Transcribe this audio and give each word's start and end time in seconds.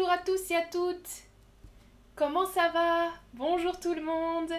Bonjour 0.00 0.14
à 0.14 0.18
tous 0.18 0.50
et 0.50 0.56
à 0.56 0.62
toutes. 0.62 1.10
Comment 2.14 2.46
ça 2.46 2.70
va? 2.70 3.10
Bonjour 3.34 3.78
tout 3.78 3.92
le 3.92 4.00
monde. 4.00 4.50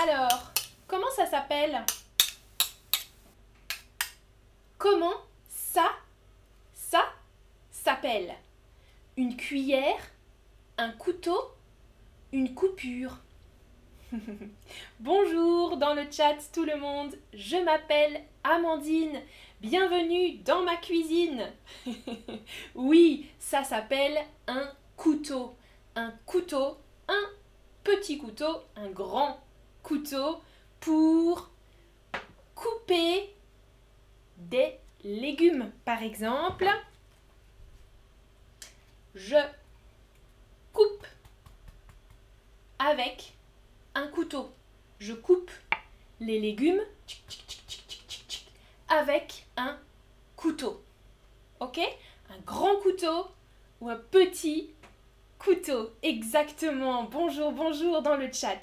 Alors, 0.00 0.52
comment 0.86 1.10
ça 1.16 1.26
s'appelle? 1.26 1.84
Comment 4.78 5.16
ça, 5.48 5.90
ça 6.74 7.02
s'appelle? 7.72 8.36
Une 9.16 9.36
cuillère, 9.36 9.98
un 10.78 10.92
couteau, 10.92 11.50
une 12.32 12.54
coupure. 12.54 13.18
Bonjour 15.00 15.76
dans 15.76 15.94
le 15.94 16.04
chat 16.08 16.36
tout 16.52 16.64
le 16.64 16.76
monde, 16.76 17.16
je 17.34 17.56
m'appelle 17.56 18.22
Amandine, 18.44 19.20
bienvenue 19.60 20.38
dans 20.44 20.62
ma 20.62 20.76
cuisine. 20.76 21.52
oui, 22.74 23.30
ça 23.38 23.64
s'appelle 23.64 24.18
un 24.46 24.70
couteau. 24.96 25.56
Un 25.94 26.12
couteau, 26.26 26.76
un 27.08 27.24
petit 27.82 28.18
couteau, 28.18 28.62
un 28.76 28.90
grand 28.90 29.40
couteau 29.82 30.40
pour 30.80 31.50
couper 32.54 33.34
des 34.36 34.74
légumes. 35.04 35.72
Par 35.84 36.02
exemple, 36.02 36.68
je 39.14 39.38
coupe 40.72 41.06
avec 42.78 43.34
un 43.94 44.08
couteau. 44.08 44.50
Je 44.98 45.14
coupe 45.14 45.50
les 46.20 46.40
légumes 46.40 46.82
avec 48.88 49.46
un 49.56 49.78
couteau. 50.36 50.82
Ok? 51.60 51.78
Un 52.30 52.38
grand 52.44 52.76
couteau 52.80 53.26
ou 53.80 53.88
un 53.88 53.96
petit 53.96 54.70
couteau. 55.38 55.90
Exactement. 56.02 57.04
Bonjour, 57.04 57.52
bonjour 57.52 58.02
dans 58.02 58.16
le 58.16 58.32
chat. 58.32 58.60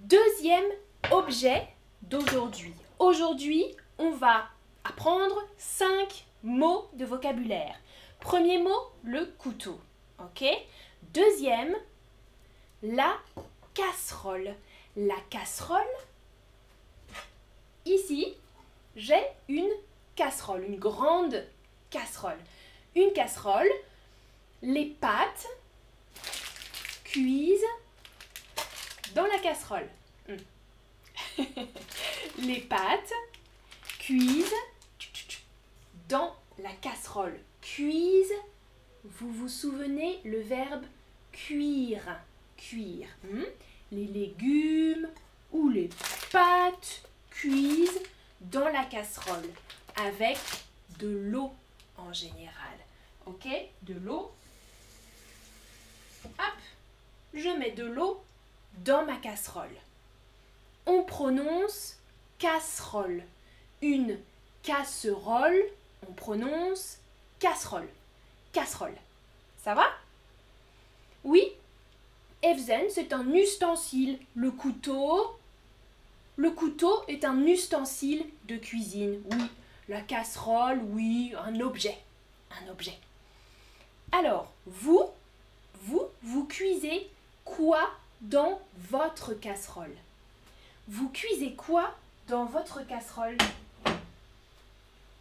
Deuxième 0.00 0.70
objet 1.10 1.66
d'aujourd'hui. 2.02 2.74
Aujourd'hui, 2.98 3.64
on 3.98 4.10
va 4.10 4.48
apprendre 4.84 5.42
cinq 5.56 6.26
mots 6.42 6.88
de 6.94 7.04
vocabulaire. 7.04 7.76
Premier 8.20 8.58
mot, 8.58 8.92
le 9.02 9.26
couteau. 9.38 9.80
Ok? 10.18 10.44
Deuxième, 11.14 11.76
la 12.82 13.16
casserole. 13.74 14.54
La 14.96 15.14
casserole, 15.30 15.78
ici, 17.84 18.34
j'ai 18.98 19.22
une 19.48 19.70
casserole, 20.16 20.64
une 20.64 20.78
grande 20.78 21.46
casserole. 21.88 22.38
Une 22.96 23.12
casserole, 23.12 23.70
les 24.60 24.86
pâtes 24.86 25.46
cuisent 27.04 27.64
dans 29.14 29.26
la 29.26 29.38
casserole. 29.38 29.88
Hmm. 30.28 31.44
les 32.38 32.60
pâtes 32.60 33.12
cuisent 34.00 34.54
dans 36.08 36.34
la 36.58 36.72
casserole. 36.72 37.38
Cuisent, 37.62 38.34
vous 39.04 39.30
vous 39.30 39.48
souvenez 39.48 40.20
le 40.24 40.40
verbe 40.40 40.84
cuire? 41.30 42.20
Cuire. 42.56 43.08
Hmm. 43.22 43.44
Les 43.92 44.06
légumes 44.06 45.08
ou 45.52 45.68
les 45.68 45.88
pâtes 46.32 47.02
cuisent 47.30 48.02
dans 48.40 48.68
la 48.68 48.84
casserole 48.84 49.48
avec 49.96 50.38
de 50.98 51.08
l'eau 51.08 51.52
en 51.96 52.12
général. 52.12 52.78
Ok? 53.26 53.46
De 53.82 53.94
l'eau. 53.94 54.32
Hop 56.24 56.58
Je 57.34 57.48
mets 57.58 57.72
de 57.72 57.84
l'eau 57.84 58.22
dans 58.84 59.04
ma 59.04 59.16
casserole. 59.16 59.74
On 60.86 61.02
prononce 61.02 61.96
casserole. 62.38 63.22
Une 63.82 64.18
casserole, 64.62 65.62
on 66.08 66.12
prononce 66.12 66.98
casserole. 67.38 67.88
Casserole. 68.52 68.96
Ça 69.62 69.74
va? 69.74 69.86
Oui? 71.24 71.52
Evzen, 72.42 72.86
c'est 72.90 73.12
un 73.12 73.28
ustensile. 73.32 74.18
Le 74.34 74.50
couteau, 74.50 75.37
le 76.38 76.52
couteau 76.52 77.02
est 77.08 77.24
un 77.24 77.44
ustensile 77.46 78.24
de 78.44 78.56
cuisine, 78.56 79.20
oui. 79.32 79.42
La 79.88 80.00
casserole, 80.00 80.80
oui, 80.92 81.34
un 81.36 81.58
objet. 81.60 81.98
Un 82.62 82.70
objet. 82.70 82.96
Alors, 84.12 84.52
vous, 84.64 85.02
vous, 85.82 86.04
vous 86.22 86.44
cuisez 86.44 87.10
quoi 87.44 87.90
dans 88.20 88.60
votre 88.90 89.34
casserole? 89.34 89.94
Vous 90.86 91.08
cuisez 91.08 91.54
quoi 91.54 91.92
dans 92.28 92.44
votre 92.44 92.86
casserole? 92.86 93.36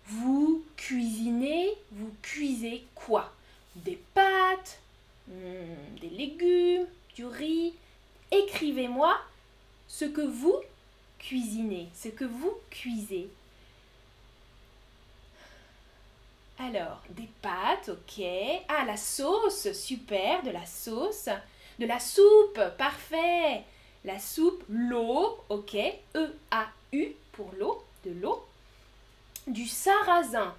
Vous 0.06 0.64
cuisinez, 0.76 1.74
vous 1.94 2.14
cuisez 2.22 2.86
quoi? 2.94 3.34
Des 3.76 4.00
pâtes, 4.14 4.80
hmm, 5.28 6.00
des 6.00 6.10
légumes, 6.10 6.86
du 7.16 7.26
riz. 7.26 7.74
Écrivez-moi 8.30 9.18
ce 9.88 10.06
que 10.06 10.22
vous 10.22 10.62
cuisiner, 11.20 11.90
ce 11.94 12.10
que 12.10 12.26
vous 12.26 12.54
cuisez. 12.70 13.30
Alors, 16.60 17.02
des 17.12 17.30
pâtes, 17.42 17.90
ok. 17.90 18.24
Ah, 18.68 18.84
la 18.86 18.98
sauce, 18.98 19.72
super, 19.74 20.42
de 20.44 20.50
la 20.50 20.66
sauce. 20.66 21.30
De 21.78 21.86
la 21.86 22.00
soupe, 22.00 22.60
parfait. 22.78 23.64
La 24.04 24.18
soupe, 24.20 24.64
l'eau, 24.68 25.38
ok. 25.50 25.76
E-A-U 26.16 27.16
pour 27.32 27.52
l'eau, 27.60 27.84
de 28.06 28.12
l'eau. 28.12 28.44
Du 29.46 29.68
sarrasin. 29.68 30.56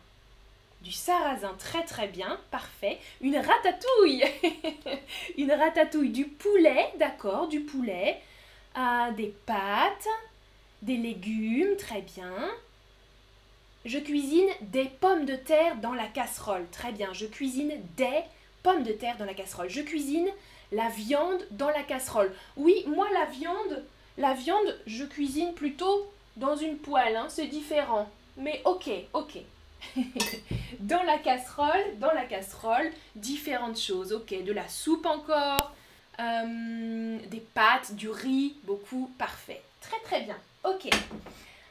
Du 0.83 0.93
sarrasin, 0.93 1.55
très 1.59 1.85
très 1.85 2.07
bien, 2.07 2.39
parfait. 2.53 3.01
Une 3.21 3.37
ratatouille. 3.37 4.25
Une 5.37 5.51
ratatouille, 5.51 6.11
du 6.11 6.27
poulet, 6.27 6.93
d'accord, 6.99 7.49
du 7.49 7.61
poulet. 7.61 8.23
Ah, 8.77 9.11
des 9.17 9.35
pâtes, 9.45 10.07
des 10.83 10.97
légumes, 10.97 11.77
très 11.77 12.03
bien. 12.03 12.33
Je 13.85 13.99
cuisine 13.99 14.49
des 14.61 14.85
pommes 14.85 15.25
de 15.25 15.37
terre 15.37 15.77
dans 15.77 15.95
la 15.95 16.07
casserole. 16.07 16.67
Très 16.73 16.93
bien, 16.93 17.13
je 17.13 17.27
cuisine 17.27 17.73
des 17.97 18.23
pommes 18.63 18.83
de 18.83 18.93
terre 18.93 19.17
dans 19.17 19.25
la 19.25 19.35
casserole. 19.35 19.71
Je 19.71 19.83
cuisine 19.83 20.29
la 20.73 20.89
viande 20.89 21.47
dans 21.53 21.71
la 21.71 21.83
casserole. 21.83 22.33
Oui, 22.57 22.85
moi 22.87 23.09
la 23.13 23.25
viande, 23.27 23.85
la 24.19 24.35
viande, 24.35 24.79
je 24.87 25.05
cuisine 25.05 25.55
plutôt 25.55 26.11
dans 26.37 26.57
une 26.57 26.77
poêle, 26.77 27.17
hein, 27.17 27.27
c'est 27.29 27.47
différent. 27.47 28.09
Mais 28.37 28.61
ok, 28.65 28.91
ok. 29.13 29.39
dans 30.81 31.03
la 31.05 31.19
casserole, 31.19 31.99
dans 31.99 32.13
la 32.13 32.25
casserole, 32.25 32.91
différentes 33.17 33.79
choses. 33.79 34.13
Ok, 34.13 34.35
de 34.45 34.53
la 34.53 34.69
soupe 34.69 35.07
encore, 35.07 35.73
euh, 36.21 37.19
des 37.29 37.41
pâtes, 37.41 37.95
du 37.95 38.09
riz, 38.09 38.57
beaucoup, 38.65 39.11
parfait. 39.19 39.63
Très 39.81 39.99
très 40.01 40.21
bien. 40.23 40.37
Ok. 40.65 40.89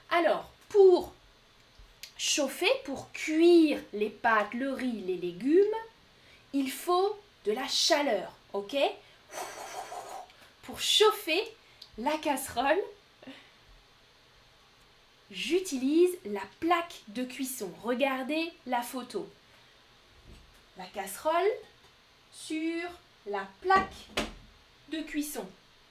Alors, 0.09 0.49
pour 0.69 1.13
chauffer, 2.17 2.71
pour 2.85 3.11
cuire 3.11 3.79
les 3.93 4.09
pâtes, 4.09 4.53
le 4.53 4.71
riz, 4.71 5.03
les 5.05 5.17
légumes, 5.17 5.63
il 6.53 6.71
faut 6.71 7.19
de 7.45 7.51
la 7.51 7.67
chaleur. 7.67 8.31
Ok? 8.53 8.75
Pour 10.63 10.79
chauffer 10.79 11.41
la 11.97 12.17
casserole, 12.17 12.79
j'utilise 15.31 16.17
la 16.25 16.41
plaque 16.59 16.95
de 17.09 17.23
cuisson. 17.23 17.71
Regardez 17.83 18.51
la 18.65 18.81
photo. 18.81 19.29
La 20.77 20.85
casserole 20.85 21.51
sur 22.31 22.89
la 23.25 23.47
plaque 23.61 24.07
de 24.89 25.01
cuisson. 25.01 25.45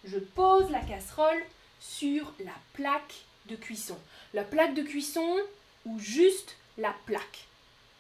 Je 0.05 0.19
pose 0.19 0.71
la 0.71 0.81
casserole 0.81 1.43
sur 1.81 2.33
la 2.41 2.55
plaque 2.73 3.15
de 3.47 3.57
cuisson. 3.57 3.99
La 4.35 4.45
plaque 4.45 4.75
de 4.75 4.83
cuisson 4.83 5.37
ou 5.85 5.99
juste 5.99 6.57
la 6.79 6.95
plaque. 7.07 7.45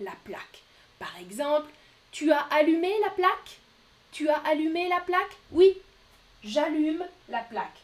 La 0.00 0.12
plaque. 0.24 0.62
Par 0.98 1.16
exemple, 1.18 1.70
tu 2.10 2.32
as 2.32 2.40
allumé 2.50 2.92
la 3.00 3.10
plaque? 3.10 3.58
Tu 4.12 4.28
as 4.28 4.38
allumé 4.38 4.88
la 4.88 5.00
plaque? 5.00 5.36
Oui, 5.52 5.76
j'allume 6.42 7.04
la 7.28 7.40
plaque. 7.40 7.78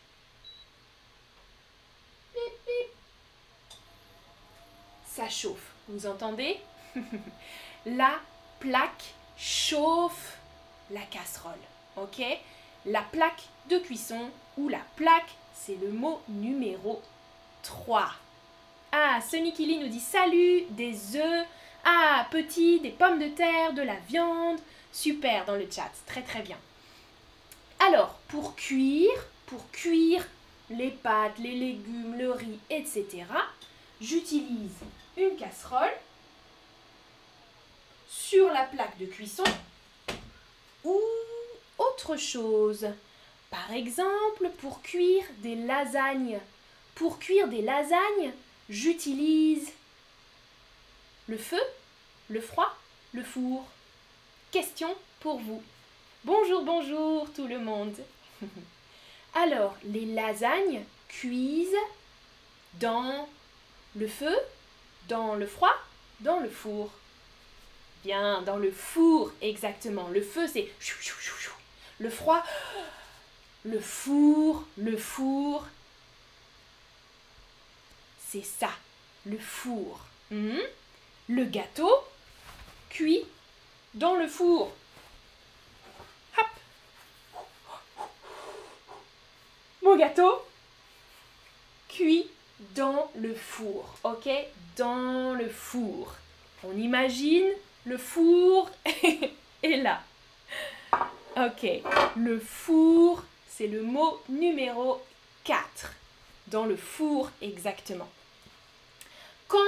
Ça 5.05 5.29
chauffe. 5.29 5.73
Vous 5.89 6.07
entendez? 6.07 6.59
La 7.87 8.21
plaque 8.61 9.13
chauffe 9.37 10.39
la 10.91 11.03
casserole. 11.03 11.53
Ok? 11.97 12.23
La 12.87 13.03
plaque 13.03 13.43
de 13.69 13.79
cuisson 13.79 14.31
ou 14.57 14.69
la 14.69 14.81
plaque 14.97 15.31
c'est 15.65 15.77
le 15.81 15.93
mot 15.93 16.21
numéro 16.29 17.01
3. 17.63 18.11
Ah, 18.91 19.21
Sonic 19.21 19.59
nous 19.61 19.89
dit 19.89 20.01
salut, 20.01 20.63
des 20.71 21.17
œufs 21.17 21.47
Ah, 21.85 22.27
petit, 22.31 22.81
des 22.81 22.91
pommes 22.91 23.21
de 23.21 23.29
terre, 23.29 23.73
de 23.73 23.83
la 23.83 23.97
viande. 24.09 24.59
Super 24.93 25.45
dans 25.45 25.55
le 25.55 25.69
chat, 25.71 25.91
très 26.07 26.23
très 26.23 26.43
bien. 26.43 26.57
Alors, 27.79 28.19
pour 28.29 28.57
cuire, 28.57 29.13
pour 29.47 29.71
cuire 29.71 30.27
les 30.71 30.91
pâtes, 30.91 31.39
les 31.39 31.55
légumes, 31.55 32.17
le 32.19 32.33
riz, 32.33 32.59
etc., 32.69 33.25
j'utilise 34.01 34.81
une 35.17 35.37
casserole 35.37 35.93
sur 38.09 38.49
la 38.49 38.65
plaque 38.65 38.99
de 38.99 39.07
cuisson 39.07 39.45
ou 40.85 41.01
autre 41.79 42.17
chose. 42.17 42.89
Par 43.53 43.71
exemple, 43.71 44.49
pour 44.61 44.81
cuire 44.81 45.25
des 45.41 45.55
lasagnes. 45.55 46.41
Pour 46.95 47.19
cuire 47.19 47.49
des 47.49 47.61
lasagnes, 47.61 48.33
j'utilise 48.71 49.71
le 51.29 51.37
feu, 51.37 51.61
le 52.31 52.41
froid, 52.41 52.75
le 53.13 53.23
four. 53.23 53.67
Question 54.53 54.97
pour 55.21 55.39
vous. 55.39 55.63
Bonjour, 56.25 56.63
bonjour 56.63 57.31
tout 57.35 57.47
le 57.47 57.59
monde. 57.59 57.95
Alors, 59.35 59.77
les 59.85 60.07
lasagnes 60.07 60.83
cuisent 61.09 61.77
dans 62.81 63.29
le 63.97 64.09
feu, 64.09 64.35
dans 65.09 65.35
le 65.35 65.47
froid, 65.47 65.75
dans 66.21 66.41
le 66.41 66.49
four. 66.49 66.91
Bien, 68.03 68.41
dans 68.41 68.57
le 68.57 68.73
four, 68.73 69.31
exactement. 69.43 70.09
Le 70.09 70.23
feu, 70.23 70.47
c'est... 70.47 70.73
Le 71.99 72.09
froid, 72.09 72.43
le 73.65 73.81
four, 73.81 74.65
le 74.77 74.97
four. 74.97 75.67
C'est 78.29 78.45
ça, 78.45 78.71
le 79.27 79.39
four. 79.39 80.01
Hmm? 80.31 80.59
Le 81.29 81.45
gâteau 81.45 81.93
cuit 82.91 83.25
dans 83.95 84.17
le 84.17 84.27
four. 84.27 84.73
Mon 89.83 89.97
gâteau 89.97 90.43
cuit 91.89 92.27
dans 92.75 93.11
le 93.17 93.35
four, 93.35 93.97
ok? 94.05 94.29
Dans 94.77 95.35
le 95.35 95.49
four. 95.49 96.15
On 96.65 96.77
imagine 96.77 97.49
le 97.85 97.99
four 97.99 98.71
est 99.63 99.77
là. 99.83 100.01
Ok, 101.37 101.67
le 102.17 102.39
four, 102.39 103.23
c'est 103.57 103.67
le 103.67 103.83
mot 103.83 104.21
numéro 104.29 105.03
4. 105.45 105.95
Dans 106.49 106.65
le 106.65 106.77
four 106.77 107.31
exactement. 107.41 108.09
Quand 109.49 109.59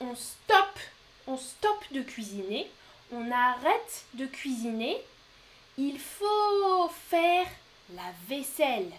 on 0.00 0.14
stoppe, 0.14 0.80
on 1.26 1.36
stoppe 1.36 1.92
de 1.92 2.02
cuisiner, 2.02 2.70
on 3.12 3.30
arrête 3.30 4.04
de 4.14 4.26
cuisiner, 4.26 5.00
il 5.76 5.98
faut 5.98 6.90
faire 7.10 7.46
la 7.94 8.12
vaisselle 8.28 8.90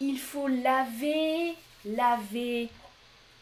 il 0.00 0.18
faut 0.18 0.48
laver, 0.48 1.54
laver, 1.84 2.68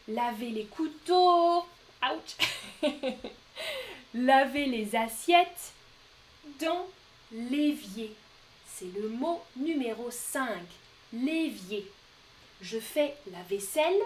laver 0.08 0.50
les 0.50 0.64
couteaux, 0.64 1.64
ouch, 2.02 2.82
laver 4.14 4.66
les 4.66 4.94
assiettes 4.96 5.72
dans 6.60 6.86
l'évier. 7.32 8.12
C'est 8.78 8.92
le 8.96 9.08
mot 9.08 9.42
numéro 9.56 10.08
5, 10.08 10.46
l'évier. 11.12 11.90
Je 12.60 12.78
fais 12.78 13.16
la 13.32 13.42
vaisselle 13.42 14.00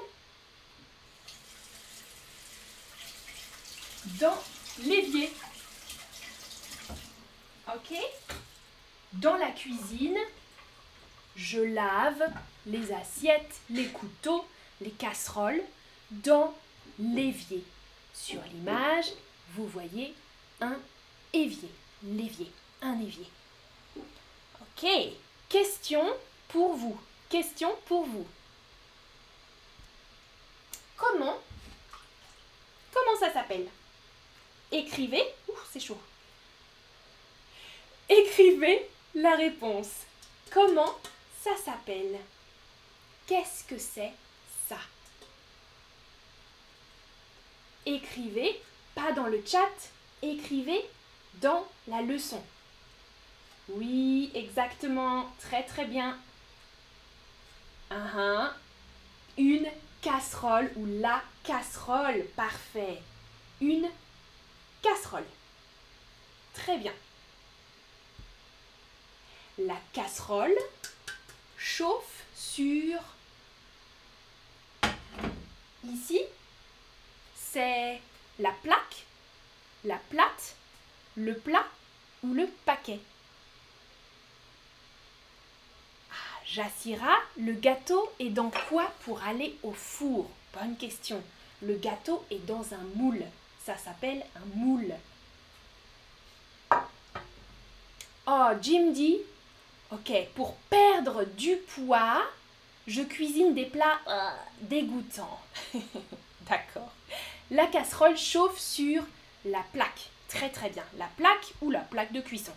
dans 4.18 4.42
l'évier. 4.78 5.30
Ok 7.68 7.98
Dans 9.12 9.36
la 9.36 9.50
cuisine, 9.50 10.18
je 11.36 11.60
lave 11.60 12.32
les 12.64 12.92
assiettes, 12.94 13.60
les 13.68 13.88
couteaux, 13.88 14.46
les 14.80 14.92
casseroles 14.92 15.62
dans 16.10 16.54
l'évier. 16.98 17.62
Sur 18.14 18.40
l'image, 18.44 19.12
vous 19.54 19.66
voyez 19.66 20.14
un 20.62 20.78
évier. 21.34 21.70
L'évier, 22.04 22.50
un 22.80 22.98
évier. 22.98 23.28
Ok, 24.62 24.86
question 25.48 26.16
pour 26.48 26.76
vous. 26.76 27.00
Question 27.28 27.74
pour 27.86 28.04
vous. 28.04 28.26
Comment 30.96 31.38
Comment 32.92 33.18
ça 33.18 33.32
s'appelle? 33.32 33.66
Écrivez. 34.70 35.24
Ouh, 35.48 35.58
c'est 35.72 35.80
chaud. 35.80 35.98
Écrivez 38.08 38.88
la 39.14 39.34
réponse. 39.34 39.88
Comment 40.52 40.94
ça 41.42 41.56
s'appelle? 41.56 42.20
Qu'est-ce 43.26 43.64
que 43.64 43.78
c'est 43.78 44.12
ça? 44.68 44.78
Écrivez, 47.84 48.62
pas 48.94 49.10
dans 49.12 49.26
le 49.26 49.42
chat, 49.44 49.90
écrivez 50.22 50.84
dans 51.40 51.66
la 51.88 52.02
leçon. 52.02 52.42
Oui, 53.68 54.30
exactement, 54.34 55.32
très 55.40 55.62
très 55.62 55.84
bien. 55.86 56.18
Uh 57.90 58.48
Une 59.38 59.68
casserole 60.00 60.70
ou 60.76 60.86
la 61.00 61.22
casserole, 61.44 62.24
parfait. 62.36 63.00
Une 63.60 63.88
casserole. 64.82 65.26
Très 66.54 66.78
bien. 66.78 66.92
La 69.58 69.76
casserole 69.92 70.56
chauffe 71.56 72.24
sur... 72.34 72.98
Ici, 75.84 76.20
c'est 77.34 78.00
la 78.38 78.50
plaque, 78.62 79.04
la 79.84 79.96
plate, 80.10 80.56
le 81.16 81.36
plat 81.36 81.66
ou 82.22 82.34
le 82.34 82.46
paquet. 82.64 83.00
Ah, 86.10 86.40
Jassira, 86.52 87.16
le 87.38 87.54
gâteau 87.54 88.12
est 88.18 88.28
dans 88.28 88.50
quoi 88.68 88.92
pour 89.06 89.22
aller 89.22 89.56
au 89.62 89.72
four? 89.72 90.28
Bonne 90.52 90.76
question. 90.76 91.22
Le 91.62 91.76
gâteau 91.76 92.22
est 92.30 92.44
dans 92.44 92.74
un 92.74 92.84
moule. 92.94 93.24
Ça 93.64 93.78
s'appelle 93.78 94.22
un 94.36 94.58
moule. 94.58 94.92
Oh, 98.26 98.48
Jim 98.60 98.90
dit 98.92 99.16
Ok, 99.92 100.12
pour 100.34 100.56
perdre 100.68 101.24
du 101.24 101.56
poids, 101.56 102.22
je 102.86 103.00
cuisine 103.00 103.54
des 103.54 103.64
plats 103.64 104.00
euh, 104.08 104.30
dégoûtants. 104.60 105.40
D'accord. 106.50 106.92
La 107.50 107.66
casserole 107.66 108.18
chauffe 108.18 108.58
sur 108.58 109.02
la 109.46 109.64
plaque. 109.72 110.10
Très 110.28 110.50
très 110.50 110.68
bien. 110.68 110.84
La 110.98 111.08
plaque 111.16 111.54
ou 111.62 111.70
la 111.70 111.80
plaque 111.80 112.12
de 112.12 112.20
cuisson. 112.20 112.52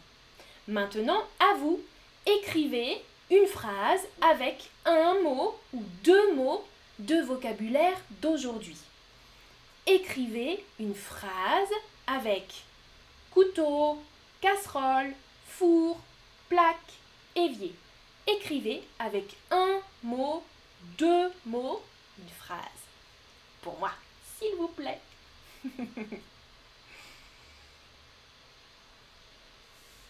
Maintenant, 0.68 1.24
à 1.40 1.54
vous, 1.60 1.80
écrivez 2.26 3.02
une 3.30 3.48
phrase 3.48 4.02
avec 4.22 4.70
un 4.86 5.22
mot 5.22 5.58
ou 5.74 5.84
deux 6.04 6.34
mots 6.36 6.66
de 7.00 7.22
vocabulaire 7.22 7.98
d'aujourd'hui. 8.22 8.78
Écrivez 9.88 10.64
une 10.80 10.96
phrase 10.96 11.70
avec 12.08 12.64
couteau, 13.32 14.02
casserole, 14.42 15.14
four, 15.48 16.00
plaque, 16.50 16.94
évier. 17.36 17.74
Écrivez 18.28 18.84
avec 19.00 19.36
un 19.52 19.80
mot, 20.04 20.44
deux 20.98 21.32
mots, 21.46 21.84
une 22.18 22.30
phrase. 22.30 22.60
Pour 23.62 23.78
moi, 23.80 23.92
s'il 24.38 24.56
vous 24.56 24.70
plaît. 24.70 25.02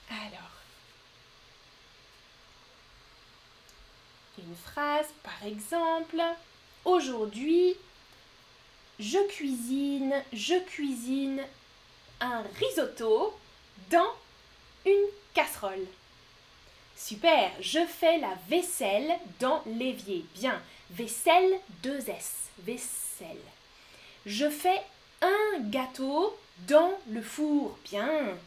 Alors, 0.10 0.56
phrase 4.56 5.08
par 5.24 5.46
exemple. 5.46 6.22
Aujourd'hui, 6.84 7.76
je 9.00 9.18
cuisine, 9.28 10.14
je 10.32 10.56
cuisine 10.66 11.42
un 12.22 12.44
risotto 12.60 13.38
dans 13.90 14.14
une 14.86 15.08
casserole. 15.34 15.86
Super, 16.96 17.52
je 17.60 17.86
fais 17.86 18.20
la 18.20 18.36
vaisselle 18.48 19.14
dans 19.40 19.62
l'évier. 19.66 20.26
Bien, 20.36 20.62
vaisselle 20.92 21.60
2S, 21.84 22.50
vaisselle. 22.60 23.38
Je 24.26 24.50
fais 24.50 24.82
un 25.22 25.60
gâteau 25.60 26.36
dans 26.68 26.94
le 27.10 27.22
four. 27.22 27.78
Bien. 27.84 28.38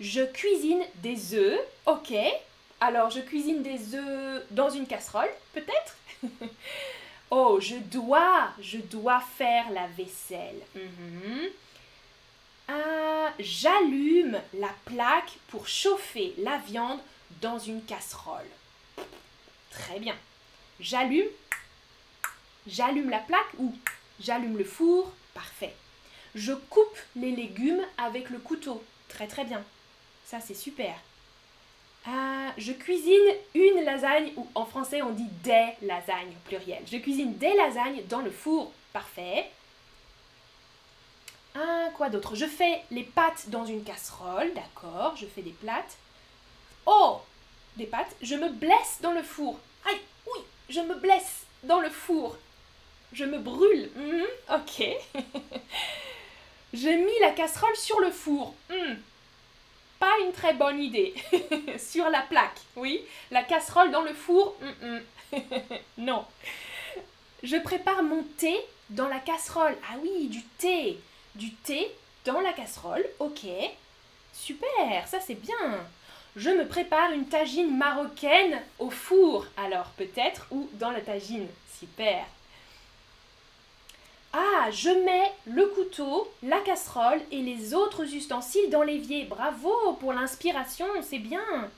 Je 0.00 0.22
cuisine 0.22 0.82
des 0.96 1.34
œufs. 1.34 1.60
Ok. 1.86 2.12
Alors, 2.80 3.10
je 3.10 3.20
cuisine 3.20 3.62
des 3.62 3.94
œufs 3.94 4.44
dans 4.50 4.70
une 4.70 4.86
casserole, 4.86 5.30
peut-être? 5.52 5.96
Oh, 7.30 7.58
je 7.60 7.76
dois, 7.76 8.48
je 8.58 8.78
dois 8.78 9.20
faire 9.20 9.70
la 9.70 9.86
vaisselle. 9.88 10.62
Mhm. 10.74 11.48
Ah, 12.68 13.32
j'allume 13.38 14.40
la 14.54 14.70
plaque 14.86 15.32
pour 15.48 15.68
chauffer 15.68 16.32
la 16.38 16.56
viande 16.56 17.00
dans 17.42 17.58
une 17.58 17.84
casserole. 17.84 18.48
Très 19.70 19.98
bien. 20.00 20.16
J'allume. 20.80 21.28
J'allume 22.66 23.10
la 23.10 23.18
plaque 23.18 23.52
ou 23.58 23.74
j'allume 24.20 24.56
le 24.56 24.64
four. 24.64 25.12
Parfait. 25.34 25.74
Je 26.34 26.52
coupe 26.52 26.98
les 27.14 27.32
légumes 27.32 27.84
avec 27.98 28.30
le 28.30 28.38
couteau. 28.38 28.82
Très 29.08 29.26
très 29.26 29.44
bien. 29.44 29.62
Ça 30.24 30.40
c'est 30.40 30.54
super. 30.54 30.94
Ah, 32.10 32.54
je 32.56 32.72
cuisine 32.72 33.34
une 33.54 33.84
lasagne, 33.84 34.32
ou 34.36 34.46
en 34.54 34.64
français 34.64 35.02
on 35.02 35.10
dit 35.10 35.28
des 35.44 35.68
lasagnes 35.82 36.30
au 36.30 36.48
pluriel. 36.48 36.82
Je 36.90 36.96
cuisine 36.96 37.36
des 37.36 37.54
lasagnes 37.54 38.02
dans 38.08 38.20
le 38.20 38.30
four. 38.30 38.72
Parfait. 38.94 39.50
Ah, 41.54 41.88
quoi 41.94 42.08
d'autre? 42.08 42.34
Je 42.34 42.46
fais 42.46 42.82
les 42.90 43.02
pâtes 43.02 43.50
dans 43.50 43.66
une 43.66 43.84
casserole, 43.84 44.54
d'accord, 44.54 45.16
je 45.16 45.26
fais 45.26 45.42
des 45.42 45.50
pâtes. 45.50 45.98
Oh 46.86 47.20
Des 47.76 47.86
pâtes, 47.86 48.16
je 48.22 48.36
me 48.36 48.48
blesse 48.48 48.98
dans 49.02 49.12
le 49.12 49.22
four. 49.22 49.58
Aïe, 49.86 50.00
oui, 50.32 50.40
je 50.70 50.80
me 50.80 50.94
blesse 50.94 51.44
dans 51.64 51.80
le 51.80 51.90
four. 51.90 52.38
Je 53.12 53.24
me 53.24 53.38
brûle. 53.38 53.90
Mhm, 53.96 54.26
ok. 54.54 54.86
J'ai 56.72 56.96
mis 56.96 57.18
la 57.20 57.32
casserole 57.32 57.76
sur 57.76 58.00
le 58.00 58.10
four. 58.10 58.54
Hmm, 58.70 58.94
pas 59.98 60.12
une 60.24 60.32
très 60.32 60.54
bonne 60.54 60.80
idée. 60.80 61.14
sur 61.78 62.08
la 62.08 62.22
plaque, 62.22 62.60
oui. 62.76 63.02
La 63.30 63.42
casserole 63.42 63.90
dans 63.90 64.02
le 64.02 64.14
four. 64.14 64.56
Non. 65.98 66.24
Je 67.42 67.56
prépare 67.58 68.02
mon 68.02 68.22
thé 68.38 68.56
dans 68.88 69.08
la 69.08 69.18
casserole. 69.18 69.76
Ah 69.90 69.96
oui, 70.02 70.28
du 70.28 70.42
thé 70.58 70.98
du 71.38 71.52
thé 71.52 71.88
dans 72.24 72.40
la 72.40 72.52
casserole, 72.52 73.06
ok. 73.20 73.46
Super, 74.34 75.06
ça 75.06 75.20
c'est 75.20 75.40
bien. 75.40 75.78
Je 76.36 76.50
me 76.50 76.66
prépare 76.66 77.12
une 77.12 77.26
tagine 77.26 77.76
marocaine 77.76 78.60
au 78.78 78.90
four, 78.90 79.46
alors 79.56 79.86
peut-être, 79.96 80.46
ou 80.50 80.68
dans 80.74 80.90
la 80.90 81.00
tagine. 81.00 81.46
Super. 81.78 82.26
Ah, 84.32 84.70
je 84.70 84.90
mets 84.90 85.32
le 85.46 85.66
couteau, 85.68 86.30
la 86.42 86.60
casserole 86.60 87.20
et 87.30 87.40
les 87.40 87.74
autres 87.74 88.04
ustensiles 88.14 88.70
dans 88.70 88.82
l'évier. 88.82 89.24
Bravo 89.24 89.94
pour 90.00 90.12
l'inspiration, 90.12 90.86
c'est 91.02 91.18
bien. 91.18 91.70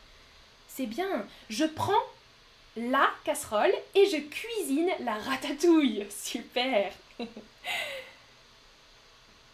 C'est 0.68 0.86
bien. 0.86 1.26
Je 1.48 1.64
prends 1.64 2.02
la 2.76 3.08
casserole 3.24 3.72
et 3.94 4.06
je 4.06 4.16
cuisine 4.16 4.90
la 5.00 5.14
ratatouille. 5.14 6.06
Super. 6.10 6.92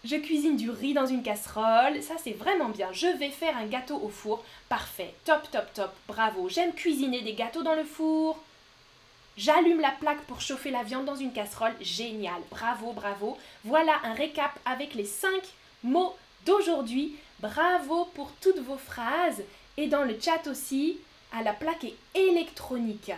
Je 0.04 0.14
cuisine 0.14 0.56
du 0.56 0.70
riz 0.70 0.94
dans 0.94 1.06
une 1.06 1.24
casserole. 1.24 2.00
Ça, 2.00 2.14
c'est 2.22 2.30
vraiment 2.30 2.68
bien. 2.68 2.92
Je 2.92 3.08
vais 3.18 3.30
faire 3.30 3.56
un 3.56 3.66
gâteau 3.66 3.96
au 3.96 4.08
four. 4.08 4.44
Parfait. 4.68 5.12
Top, 5.24 5.50
top, 5.50 5.72
top. 5.74 5.92
Bravo. 6.06 6.48
J'aime 6.48 6.74
cuisiner 6.74 7.22
des 7.22 7.32
gâteaux 7.32 7.64
dans 7.64 7.74
le 7.74 7.82
four. 7.82 8.40
J'allume 9.36 9.80
la 9.80 9.90
plaque 9.90 10.22
pour 10.22 10.40
chauffer 10.40 10.70
la 10.70 10.82
viande 10.82 11.04
dans 11.04 11.14
une 11.16 11.32
casserole. 11.32 11.74
Génial. 11.80 12.40
Bravo, 12.50 12.92
bravo. 12.92 13.36
Voilà 13.64 14.00
un 14.04 14.14
récap 14.14 14.58
avec 14.64 14.94
les 14.94 15.04
5 15.04 15.30
mots 15.82 16.16
d'aujourd'hui. 16.46 17.16
Bravo 17.40 18.06
pour 18.14 18.32
toutes 18.40 18.60
vos 18.60 18.78
phrases. 18.78 19.42
Et 19.76 19.88
dans 19.88 20.04
le 20.04 20.18
chat 20.18 20.46
aussi, 20.46 20.98
à 21.32 21.42
la 21.42 21.52
plaque 21.52 21.86
électronique. 22.14 23.12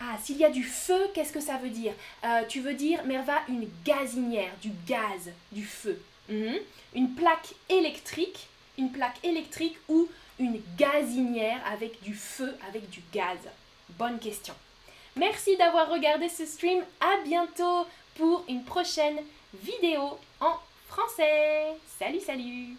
Ah, 0.00 0.16
s'il 0.22 0.36
y 0.36 0.44
a 0.44 0.50
du 0.50 0.62
feu, 0.62 1.10
qu'est-ce 1.14 1.32
que 1.32 1.40
ça 1.40 1.56
veut 1.56 1.70
dire? 1.70 1.92
Euh, 2.24 2.42
Tu 2.48 2.60
veux 2.60 2.74
dire, 2.74 3.04
Merva, 3.04 3.40
une 3.48 3.68
gazinière, 3.84 4.52
du 4.60 4.70
gaz, 4.86 5.32
du 5.50 5.64
feu. 5.64 6.00
Mhm. 6.28 6.58
Une 6.94 7.14
plaque 7.14 7.54
électrique, 7.68 8.46
une 8.78 8.92
plaque 8.92 9.18
électrique 9.24 9.78
ou 9.88 10.08
une 10.38 10.60
gazinière 10.76 11.60
avec 11.72 12.00
du 12.02 12.14
feu, 12.14 12.56
avec 12.68 12.88
du 12.90 13.02
gaz 13.12 13.38
Bonne 13.98 14.18
question. 14.18 14.54
Merci 15.16 15.56
d'avoir 15.56 15.90
regardé 15.90 16.28
ce 16.28 16.46
stream. 16.46 16.82
À 17.00 17.22
bientôt 17.24 17.86
pour 18.16 18.44
une 18.48 18.64
prochaine 18.64 19.18
vidéo 19.54 20.18
en 20.40 20.54
français. 20.88 21.74
Salut, 21.98 22.20
salut 22.20 22.76